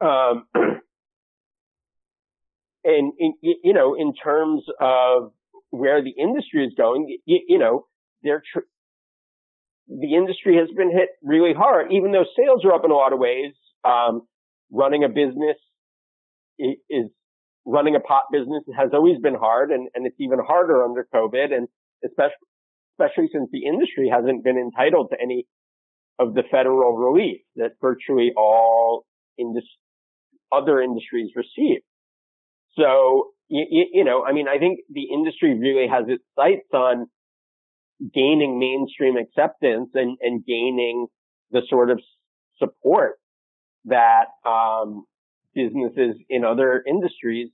[0.00, 0.46] Um,
[2.84, 5.32] and in, you know, in terms of
[5.70, 7.86] where the industry is going, you, you know,
[8.22, 8.60] they're tr-
[9.88, 13.12] the industry has been hit really hard, even though sales are up in a lot
[13.12, 13.52] of ways.
[13.84, 14.22] Um,
[14.70, 15.56] running a business
[16.58, 17.10] is
[17.66, 21.52] running a pot business has always been hard and, and it's even harder under COVID
[21.52, 21.68] and
[22.04, 22.46] especially,
[23.00, 25.46] especially since the industry hasn't been entitled to any
[26.18, 29.04] of the federal relief that virtually all
[29.38, 29.64] indus-
[30.52, 31.80] other industries receive.
[32.76, 37.06] So, you, you know, I mean, I think the industry really has its sights on
[38.14, 41.06] gaining mainstream acceptance and, and gaining
[41.50, 42.00] the sort of
[42.58, 43.16] support
[43.86, 45.04] that, um,
[45.54, 47.50] businesses in other industries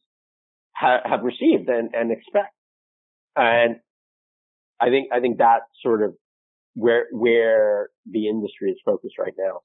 [0.75, 2.53] ha- have received and, and expect.
[3.35, 3.77] And
[4.81, 6.15] I think, I think that's sort of
[6.75, 9.61] where, where the industry is focused right now.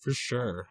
[0.00, 0.68] For sure.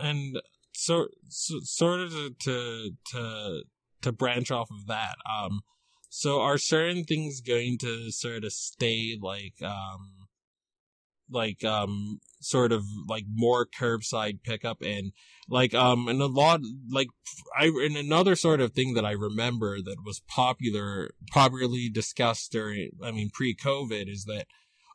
[0.00, 0.40] And
[0.72, 2.10] so, so sort of
[2.40, 3.62] to, to,
[4.00, 5.60] to, branch off of that, um,
[6.08, 10.21] so are certain things going to sort of stay like, um,
[11.32, 15.12] like um sort of like more curbside pickup and
[15.48, 16.60] like um and a lot
[16.90, 17.08] like
[17.56, 22.90] I and another sort of thing that I remember that was popular popularly discussed during
[23.02, 24.46] I mean pre-COVID is that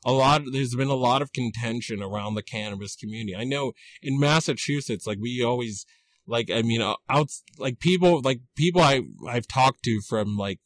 [0.06, 3.36] a lot there's been a lot of contention around the cannabis community.
[3.36, 5.86] I know in Massachusetts like we always
[6.28, 10.60] like I mean uh, out like people like people I I've talked to from like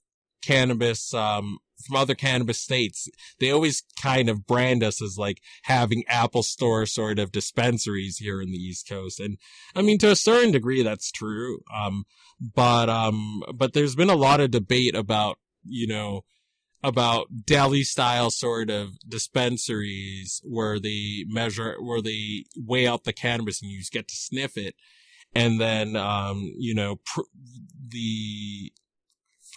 [0.44, 3.08] cannabis um from other cannabis states,
[3.40, 8.42] they always kind of brand us as like having Apple Store sort of dispensaries here
[8.42, 9.20] in the East Coast.
[9.20, 9.38] And
[9.76, 11.60] I mean, to a certain degree, that's true.
[11.74, 12.06] Um,
[12.40, 16.22] but, um, but there's been a lot of debate about, you know,
[16.84, 23.62] about deli style sort of dispensaries where they measure, where they weigh out the cannabis
[23.62, 24.76] and you just get to sniff it.
[25.34, 27.22] And then, um, you know, pr-
[27.88, 28.74] the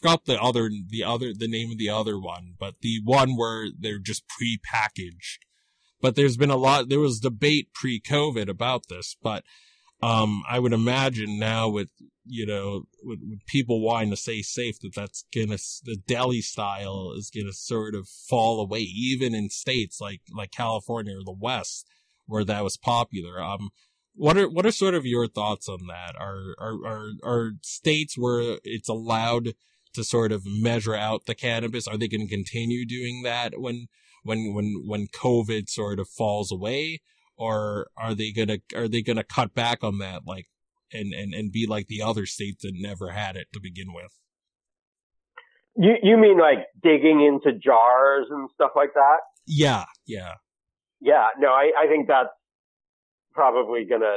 [0.04, 3.68] forgot the other the other the name of the other one, but the one where
[3.78, 5.44] they're just pre-packaged.
[6.00, 6.88] But there's been a lot.
[6.88, 9.44] There was debate pre-COVID about this, but
[10.02, 11.90] um, I would imagine now with
[12.26, 17.12] you know with, with people wanting to stay safe that that's gonna the deli style
[17.16, 21.86] is gonna sort of fall away, even in states like like California or the West
[22.26, 23.42] where that was popular.
[23.42, 23.70] Um,
[24.14, 26.14] what are what are sort of your thoughts on that?
[26.18, 29.54] Are are are, are states where it's allowed
[29.94, 31.88] to sort of measure out the cannabis?
[31.88, 33.88] Are they going to continue doing that when
[34.24, 37.00] when when when COVID sort of falls away,
[37.36, 40.46] or are they gonna are they gonna cut back on that like
[40.92, 44.18] and and and be like the other states that never had it to begin with?
[45.76, 49.18] You you mean like digging into jars and stuff like that?
[49.46, 50.34] Yeah, yeah,
[51.00, 51.28] yeah.
[51.38, 52.30] No, I I think that's
[53.32, 54.16] probably gonna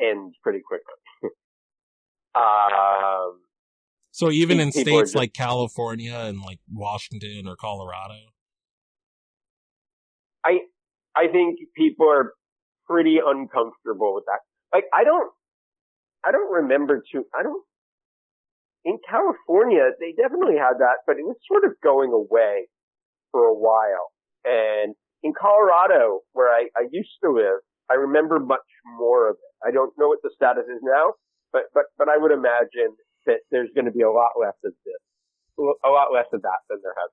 [0.00, 0.94] end pretty quickly.
[2.34, 3.38] um,
[4.14, 8.14] so even in states just, like California and like Washington or Colorado?
[10.44, 10.60] I
[11.16, 12.32] I think people are
[12.86, 14.38] pretty uncomfortable with that.
[14.72, 15.32] Like I don't
[16.24, 17.60] I don't remember too I don't
[18.84, 22.68] in California, they definitely had that, but it was sort of going away
[23.32, 24.12] for a while.
[24.44, 24.94] And
[25.24, 28.68] in Colorado, where I, I used to live, I remember much
[29.00, 29.66] more of it.
[29.66, 31.16] I don't know what the status is now,
[31.50, 32.92] but, but, but I would imagine
[33.26, 35.00] that there's going to be a lot less of this,
[35.58, 37.10] a lot less of that than there has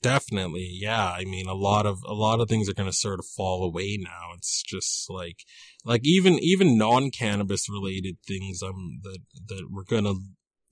[0.00, 1.10] Definitely, yeah.
[1.10, 3.64] I mean, a lot of a lot of things are going to sort of fall
[3.64, 4.30] away now.
[4.36, 5.38] It's just like,
[5.84, 9.18] like even even non cannabis related things um that
[9.48, 10.14] that we're gonna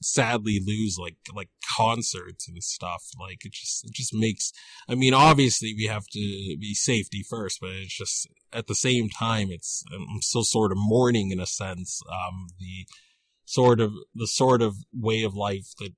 [0.03, 4.53] sadly lose like like concerts and stuff like it just it just makes
[4.89, 9.09] i mean obviously we have to be safety first but it's just at the same
[9.09, 12.87] time it's i'm still sort of mourning in a sense um the
[13.47, 15.93] sort of the sort of way of life that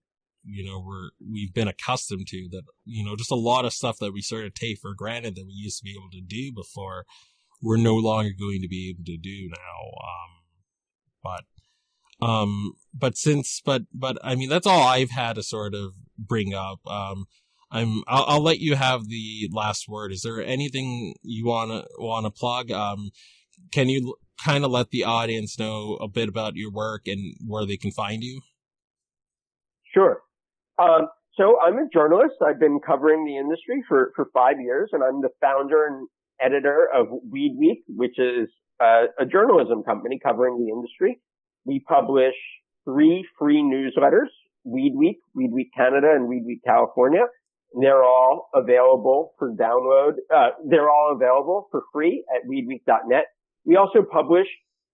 [0.45, 3.99] you know we're we've been accustomed to that you know just a lot of stuff
[3.99, 6.53] that we sort of take for granted that we used to be able to do
[6.55, 7.05] before
[7.61, 10.31] we're no longer going to be able to do now um
[11.23, 11.45] but
[12.21, 16.55] um, but since, but, but I mean, that's all I've had to sort of bring
[16.55, 16.81] up.
[16.87, 17.27] Um,
[17.71, 20.13] I'm, I'll, I'll let you have the last word.
[20.13, 22.71] Is there anything you want to, want to plug?
[22.71, 23.11] Um,
[23.73, 27.67] can you kind of let the audience know a bit about your work and where
[27.67, 28.41] they can find you?
[29.95, 30.23] Sure.
[30.79, 32.35] Um, so I'm a journalist.
[32.45, 36.09] I've been covering the industry for, for five years and I'm the founder and
[36.41, 38.49] editor of Weed Week, which is
[38.81, 41.21] uh, a journalism company covering the industry
[41.69, 42.35] we publish
[42.87, 44.33] three free newsletters,
[44.65, 47.25] Weed Week, Weed Week Canada, and Weed Week California.
[47.79, 50.13] They're all available for download.
[50.35, 53.25] Uh, they're all available for free at weedweek.net.
[53.67, 54.47] We also publish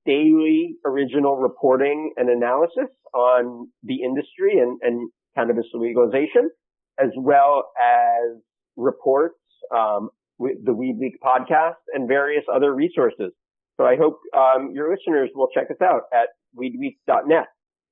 [0.04, 6.50] daily original reporting and analysis on the industry and, and cannabis legalization,
[6.98, 8.42] as well as
[8.76, 9.38] reports,
[9.74, 13.30] um, with the Weed Week podcast and various other resources.
[13.76, 16.28] So I hope um, your listeners will check us out at
[16.58, 17.46] weedweek.net.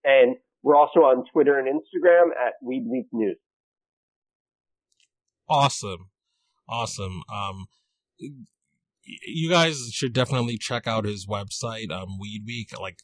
[0.04, 3.36] And we're also on Twitter and Instagram at Weed News.
[5.48, 6.10] Awesome.
[6.68, 7.22] Awesome.
[7.32, 7.66] Um,
[8.18, 12.18] you guys should definitely check out his website, um,
[12.80, 12.98] like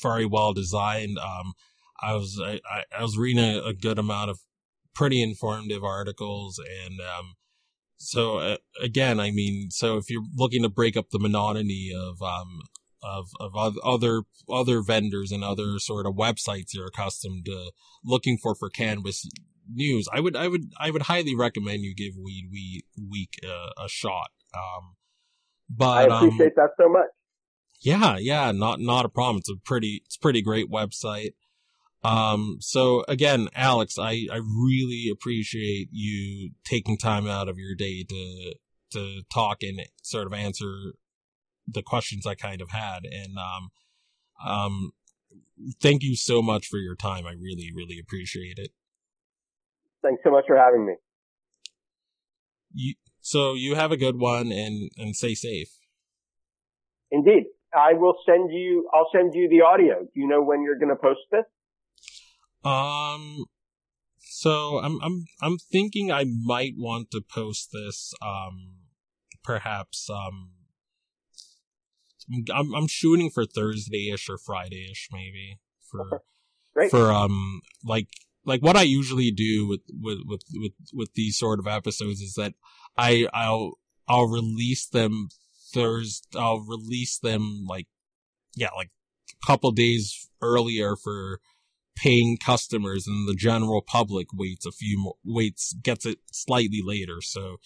[0.00, 1.18] very well designed.
[1.18, 1.52] Um,
[2.00, 2.60] I was, I,
[2.96, 4.40] I was reading a, a good amount of
[4.94, 7.34] pretty informative articles and, um,
[8.02, 12.22] so uh, again, I mean, so if you're looking to break up the monotony of
[12.22, 12.62] um,
[13.02, 17.72] of of other other vendors and other sort of websites you're accustomed to
[18.04, 19.26] looking for for cannabis
[19.72, 23.84] news, I would I would I would highly recommend you give Weed Week Week a,
[23.84, 24.30] a shot.
[24.54, 24.96] Um,
[25.68, 27.08] but I appreciate um, that so much.
[27.80, 29.38] Yeah, yeah, not not a problem.
[29.38, 31.32] It's a pretty it's pretty great website.
[32.02, 38.04] Um, so again, Alex, I, I really appreciate you taking time out of your day
[38.08, 38.54] to,
[38.92, 40.94] to talk and sort of answer
[41.72, 43.00] the questions I kind of had.
[43.04, 43.70] And, um,
[44.44, 44.92] um,
[45.80, 47.26] thank you so much for your time.
[47.26, 48.70] I really, really appreciate it.
[50.02, 50.94] Thanks so much for having me.
[52.72, 55.68] You, so you have a good one and, and stay safe.
[57.10, 57.44] Indeed.
[57.74, 60.00] I will send you, I'll send you the audio.
[60.00, 61.44] Do you know when you're going to post this?
[62.64, 63.44] Um,
[64.18, 68.12] so I'm I'm I'm thinking I might want to post this.
[68.20, 68.76] Um,
[69.42, 70.50] perhaps um,
[72.52, 75.58] I'm I'm shooting for Thursday-ish or Friday-ish maybe
[75.90, 76.22] for
[76.74, 76.90] Great.
[76.90, 78.08] for um like
[78.44, 82.34] like what I usually do with with with with with these sort of episodes is
[82.34, 82.54] that
[82.96, 83.78] I I'll
[84.08, 85.28] I'll release them
[85.72, 86.38] Thursday.
[86.38, 87.86] I'll release them like
[88.56, 88.90] yeah like
[89.30, 91.40] a couple days earlier for
[91.96, 97.20] paying customers and the general public waits a few more, waits, gets it slightly later.
[97.20, 97.56] So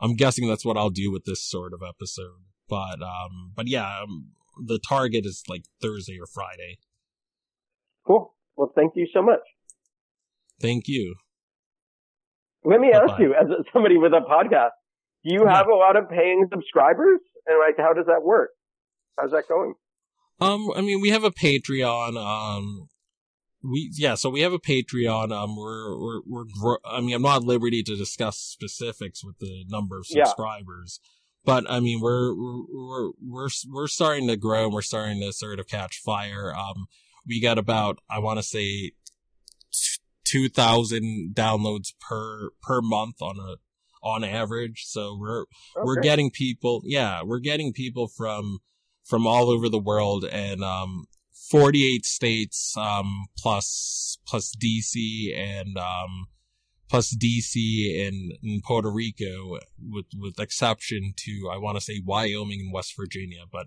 [0.00, 2.42] I'm guessing that's what I'll do with this sort of episode.
[2.68, 4.28] But, um, but yeah, um,
[4.66, 6.78] the target is like Thursday or Friday.
[8.06, 8.34] Cool.
[8.56, 9.40] Well, thank you so much.
[10.60, 11.16] Thank you.
[12.64, 13.12] Let me Bye-bye.
[13.12, 14.70] ask you, as somebody with a podcast,
[15.24, 17.20] do you have a lot of paying subscribers?
[17.46, 18.50] And like, how does that work?
[19.18, 19.74] How's that going?
[20.40, 22.16] Um, I mean, we have a Patreon.
[22.16, 22.88] Um,
[23.64, 27.36] we yeah so we have a patreon um we're we're we're i mean i'm not
[27.36, 31.10] at liberty to discuss specifics with the number of subscribers yeah.
[31.44, 35.58] But i mean we're we're we're we're starting to grow and we're starting to sort
[35.58, 36.86] of catch fire um
[37.26, 38.92] we got about i want to say
[40.26, 43.56] 2000 downloads per per month on a
[44.02, 45.48] on average so we're okay.
[45.82, 48.58] we're getting people yeah we're getting people from
[49.04, 51.06] from all over the world and um
[51.50, 56.26] 48 states um, plus plus DC and um,
[56.88, 62.60] plus DC and, and, Puerto Rico with with exception to I want to say Wyoming
[62.60, 63.66] and West Virginia but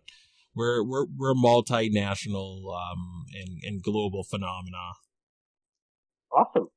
[0.56, 4.94] We're we're we're a multinational um and, and global phenomena.
[6.32, 6.68] Awesome.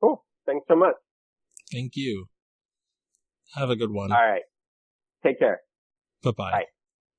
[0.00, 0.24] Cool.
[0.44, 0.94] Thanks so much.
[1.72, 2.26] Thank you.
[3.54, 4.12] Have a good one.
[4.12, 4.42] All right.
[5.24, 5.60] Take care.
[6.22, 6.50] Bye-bye.
[6.50, 6.64] Bye.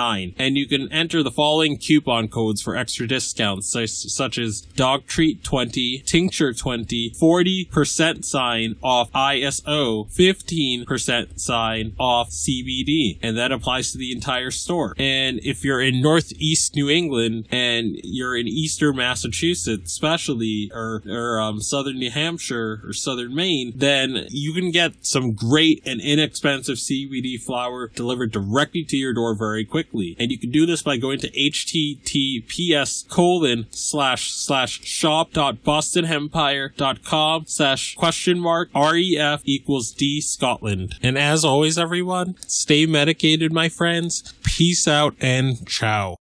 [0.00, 5.06] and you can enter the following coupon codes for extra discounts such, such as dog
[5.06, 13.92] treat 20 tincture 20 40% sign off iso 15% sign off cbd and that applies
[13.92, 14.94] to the entire store.
[14.96, 21.40] And if you're in northeast new england and you're in eastern massachusetts especially or, or
[21.40, 26.76] um, southern new hampshire or southern maine then you can get some great and inexpensive
[26.76, 30.96] cbd flower delivered directly to your door very quickly and you can do this by
[30.96, 40.20] going to https colon slash slash shop dot bostonempire.com slash question mark ref equals d
[40.20, 40.94] scotland.
[41.02, 44.34] And as always everyone stay medicated my friends.
[44.42, 46.16] Peace out and ciao